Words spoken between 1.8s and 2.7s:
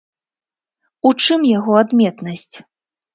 адметнасць?